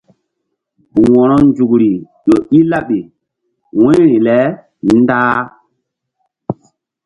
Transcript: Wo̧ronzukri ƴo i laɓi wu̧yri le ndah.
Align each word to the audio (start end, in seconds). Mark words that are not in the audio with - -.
Wo̧ronzukri 1.13 1.91
ƴo 2.25 2.35
i 2.59 2.59
laɓi 2.71 2.99
wu̧yri 3.79 4.17
le 4.25 4.37
ndah. 4.99 5.35